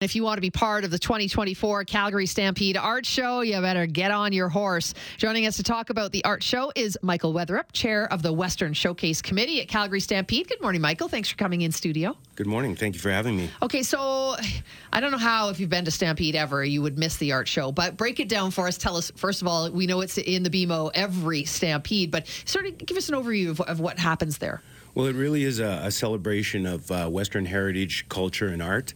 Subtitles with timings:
[0.00, 3.84] If you want to be part of the 2024 Calgary Stampede Art Show, you better
[3.84, 4.94] get on your horse.
[5.18, 8.72] Joining us to talk about the art show is Michael Wetherup, chair of the Western
[8.72, 10.48] Showcase Committee at Calgary Stampede.
[10.48, 11.08] Good morning, Michael.
[11.08, 12.16] Thanks for coming in studio.
[12.34, 12.76] Good morning.
[12.76, 13.50] Thank you for having me.
[13.60, 14.36] Okay, so
[14.90, 17.46] I don't know how, if you've been to Stampede ever, you would miss the art
[17.46, 18.78] show, but break it down for us.
[18.78, 22.64] Tell us, first of all, we know it's in the BMO every Stampede, but sort
[22.64, 24.62] of give us an overview of, of what happens there.
[24.94, 28.92] Well, it really is a, a celebration of uh, Western heritage, culture, and art.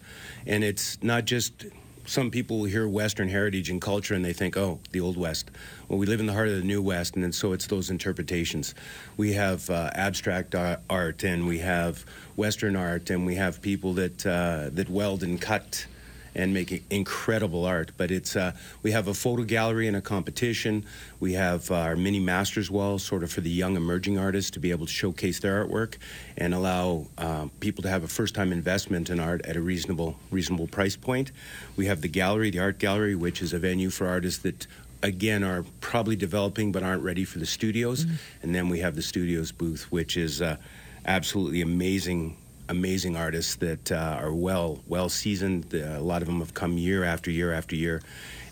[0.47, 1.67] And it's not just
[2.07, 5.51] some people hear Western heritage and culture and they think, oh, the Old West.
[5.89, 8.75] Well, we live in the heart of the New West, and so it's those interpretations.
[9.17, 12.05] We have uh, abstract art, and we have
[12.37, 15.87] Western art, and we have people that uh, that weld and cut
[16.35, 17.93] and making incredible art.
[17.97, 18.53] But it's uh,
[18.83, 20.85] we have a photo gallery and a competition.
[21.21, 24.61] We have uh, our mini masters wall, sort of for the young emerging artists to
[24.61, 25.97] be able to showcase their artwork
[26.37, 30.17] and allow uh, people to have a first time investment in art at a reasonable
[30.31, 31.33] reasonable price point.
[31.77, 34.67] We have the gallery, the art gallery, which is a venue for artists that
[35.03, 38.05] again are probably developing but aren't ready for the studios.
[38.05, 38.15] Mm-hmm.
[38.43, 40.57] And then we have the studios booth, which is uh,
[41.05, 42.37] absolutely amazing
[42.69, 45.75] amazing artists that uh, are well well seasoned.
[45.75, 48.03] Uh, a lot of them have come year after year after year,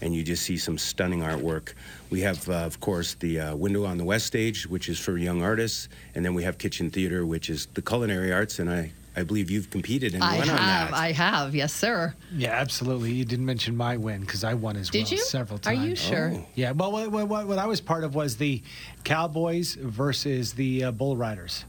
[0.01, 1.75] and you just see some stunning artwork.
[2.11, 5.17] We have, uh, of course, the uh, window on the west stage, which is for
[5.17, 8.93] young artists, and then we have kitchen theater, which is the culinary arts, and I.
[9.15, 10.95] I believe you've competed and I won have, on that.
[10.95, 12.15] I have, yes, sir.
[12.35, 13.13] Yeah, absolutely.
[13.13, 15.19] You didn't mention my win because I won as Did well you?
[15.19, 15.79] several times.
[15.79, 16.33] Are you sure?
[16.35, 16.47] Oh.
[16.55, 16.71] Yeah.
[16.71, 18.63] Well, what, what, what I was part of was the
[19.05, 21.67] Cowboys versus the uh, Bull Riders.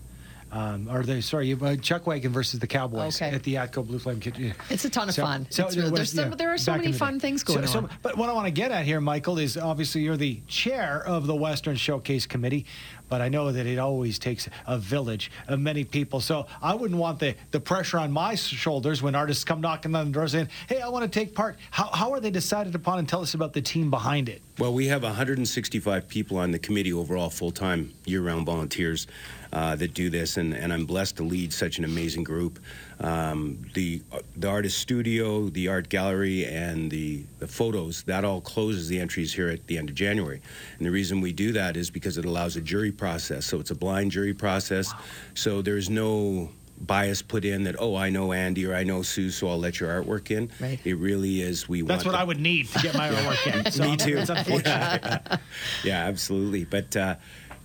[0.54, 3.34] Um, or the sorry, uh, Chuck Wagon versus the Cowboys Okay.
[3.34, 4.54] at the Atco Blue Flame Kitchen.
[4.70, 5.48] It's a ton of So- fun.
[5.50, 7.90] so there really- was- some, yeah, there are so many fun things going so- on.
[8.04, 11.26] But what I want to get at here, Michael, is obviously you're the chair of
[11.26, 12.68] the Western Showcase Committee,
[13.14, 16.19] but I know that it always takes a village of many people.
[16.19, 20.08] So I wouldn't want the, the pressure on my shoulders when artists come knocking on
[20.08, 21.58] the door saying, hey, I want to take part.
[21.70, 22.97] How, how are they decided upon?
[22.97, 24.42] And tell us about the team behind it.
[24.58, 29.05] Well, we have 165 people on the committee overall, full time, year round volunteers
[29.52, 32.58] uh, that do this, and, and I'm blessed to lead such an amazing group.
[33.03, 34.02] Um, the
[34.37, 39.33] the artist studio, the art gallery, and the, the photos that all closes the entries
[39.33, 40.41] here at the end of January.
[40.77, 43.45] And the reason we do that is because it allows a jury process.
[43.45, 44.93] So it's a blind jury process.
[45.33, 46.49] So there's no
[46.80, 49.81] bias put in that oh I know Andy or I know Sue, so I'll let
[49.81, 50.49] your artwork in.
[50.61, 50.80] Right.
[50.85, 53.65] It really is we That's want what the- I would need to get my artwork
[53.65, 53.71] in.
[53.71, 54.17] So Me too.
[54.17, 54.65] It's unfortunate.
[54.65, 55.37] yeah,
[55.83, 56.64] yeah, absolutely.
[56.64, 57.15] But uh,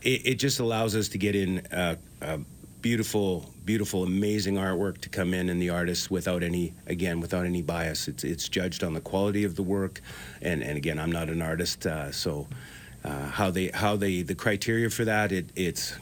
[0.03, 2.39] it, it just allows us to get in uh, uh,
[2.89, 7.61] beautiful, beautiful, amazing artwork to come in, and the artists without any, again, without any
[7.61, 8.09] bias.
[8.09, 10.01] It's it's judged on the quality of the work,
[10.41, 12.49] and and again, I'm not an artist, uh, so
[13.05, 15.97] uh, how they how they the criteria for that it it's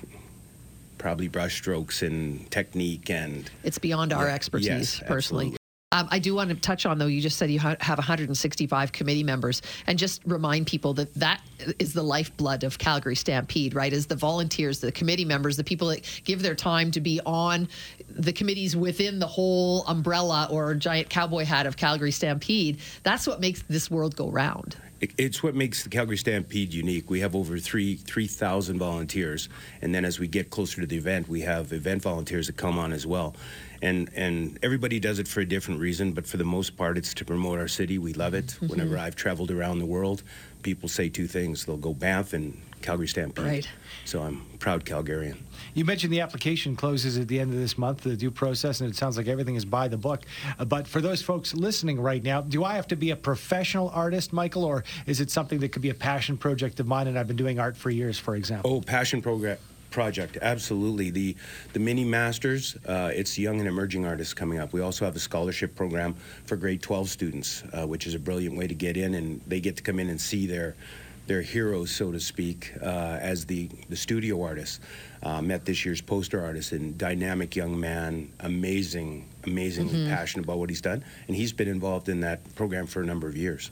[0.97, 4.69] probably brushstrokes and technique and It's beyond our Yeah, expertise,
[5.01, 5.57] yes, personally.
[5.97, 8.93] Um, I do want to touch on, though, you just said you ha- have 165
[8.93, 11.41] committee members, and just remind people that that
[11.79, 13.93] is the lifeblood of Calgary Stampede, right?
[13.93, 17.67] Is the volunteers, the committee members, the people that give their time to be on
[18.11, 22.79] the committees within the whole umbrella or giant cowboy hat of Calgary Stampede.
[23.03, 24.77] That's what makes this world go round.
[25.01, 27.11] It's what makes the Calgary Stampede unique.
[27.11, 29.51] We have over three three thousand volunteers,
[29.83, 32.79] and then as we get closer to the event, we have event volunteers that come
[32.79, 33.35] on as well.
[33.83, 37.15] And and everybody does it for a different reason, but for the most part, it's
[37.15, 37.99] to promote our city.
[37.99, 38.47] We love it.
[38.47, 38.69] Mm-hmm.
[38.69, 40.23] Whenever I've traveled around the world,
[40.63, 43.45] people say two things: they'll go Banff and Calgary Stampede.
[43.45, 43.69] Right.
[44.05, 45.37] So I'm a proud Calgarian.
[45.75, 48.89] You mentioned the application closes at the end of this month, the due process, and
[48.89, 50.23] it sounds like everything is by the book.
[50.59, 53.91] Uh, but for those folks listening right now, do I have to be a professional
[53.91, 57.19] artist, Michael, or is it something that could be a passion project of mine and
[57.19, 58.73] I've been doing art for years, for example?
[58.73, 59.59] Oh, passion program
[59.91, 61.11] project, absolutely.
[61.11, 61.37] The
[61.73, 64.73] the mini masters, uh, it's young and emerging artists coming up.
[64.73, 66.15] We also have a scholarship program
[66.45, 69.61] for grade 12 students, uh, which is a brilliant way to get in, and they
[69.61, 70.75] get to come in and see their
[71.27, 74.81] their heroes, so to speak, uh, as the the studio artists.
[75.23, 80.69] Uh, met this year's poster artist and dynamic young man, amazing, amazingly passionate about what
[80.71, 83.71] he's done, and he's been involved in that program for a number of years.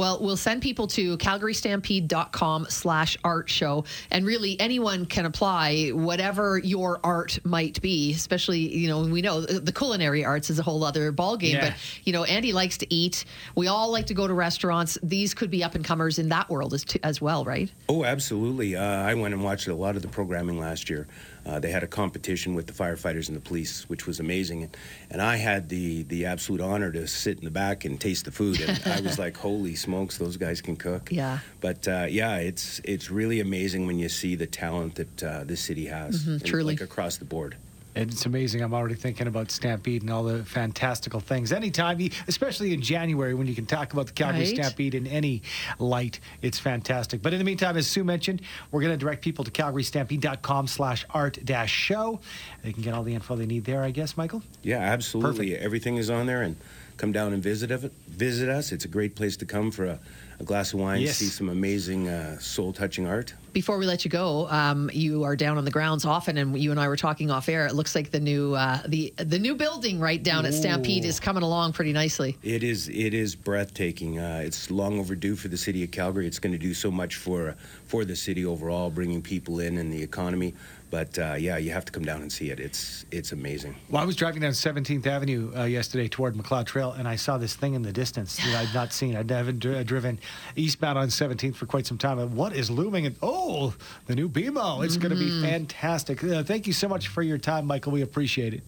[0.00, 3.84] Well, we'll send people to calgarystampede.com slash art show.
[4.10, 9.42] And really, anyone can apply whatever your art might be, especially, you know, we know
[9.42, 11.52] the culinary arts is a whole other ballgame.
[11.52, 11.68] Yeah.
[11.68, 11.74] But,
[12.04, 13.26] you know, Andy likes to eat.
[13.54, 14.96] We all like to go to restaurants.
[15.02, 17.70] These could be up and comers in that world as, as well, right?
[17.86, 18.76] Oh, absolutely.
[18.76, 21.08] Uh, I went and watched a lot of the programming last year.
[21.44, 24.62] Uh, they had a competition with the firefighters and the police, which was amazing.
[24.62, 24.76] And,
[25.10, 28.30] and I had the, the absolute honor to sit in the back and taste the
[28.30, 28.60] food.
[28.60, 31.10] And I was like, holy smokes, those guys can cook.
[31.10, 31.38] Yeah.
[31.60, 35.60] But uh, yeah, it's it's really amazing when you see the talent that uh, this
[35.60, 36.74] city has, and, truly.
[36.74, 37.56] like across the board.
[37.96, 38.62] It's amazing.
[38.62, 41.50] I'm already thinking about Stampede and all the fantastical things.
[41.50, 44.54] Anytime, you- especially in January when you can talk about the Calgary Right.
[44.54, 45.42] Stampede in any
[45.80, 47.20] light, it's fantastic.
[47.20, 51.04] But in the meantime, as Sue mentioned, we're going to direct people to calgarystampede.com slash
[51.10, 52.20] art dash show.
[52.62, 54.44] They can get all the info they need there, I guess, Michael?
[54.62, 55.56] Yeah, absolutely.
[55.56, 56.54] Everything is on there, and
[57.00, 57.70] come down and visit.
[58.08, 58.72] Visit us.
[58.72, 59.98] It's a great place to come for a,
[60.38, 61.16] a glass of wine, Yes.
[61.16, 63.32] see some amazing uh, soul-touching art.
[63.54, 66.70] Before we let you go, um, you are down on the grounds often, and you
[66.70, 67.66] and I were talking off air.
[67.66, 71.18] It looks like the new uh, the the new building right down at Stampede is
[71.18, 72.36] coming along pretty nicely.
[72.44, 74.18] It is it is breathtaking.
[74.20, 76.26] Uh, it's long overdue for the city of Calgary.
[76.28, 77.56] It's going to do so much for
[77.86, 80.54] for the city overall, bringing people in and the economy.
[80.90, 82.58] But uh, yeah, you have to come down and see it.
[82.58, 83.76] It's it's amazing.
[83.88, 87.38] Well, I was driving down 17th Avenue uh, yesterday toward Macleod Trail, and I saw
[87.38, 89.16] this thing in the distance that I'd not seen.
[89.16, 90.18] I'd haven't dri- driven
[90.56, 92.18] eastbound on 17th for quite some time.
[92.18, 93.06] And what is looming?
[93.06, 93.74] And oh,
[94.06, 94.84] the new BMO.
[94.84, 96.22] It's going to be fantastic.
[96.22, 97.92] Uh, thank you so much for your time, Michael.
[97.92, 98.62] We appreciate it.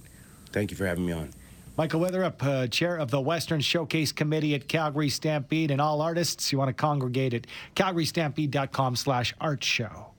[0.53, 1.31] Thank you for having me on.
[1.77, 6.53] Michael Wetherup, uh, chair of the Western Showcase Committee at Calgary Stampede, and all artists
[6.53, 10.12] you want to congregate at calgarystampede.com slash art show.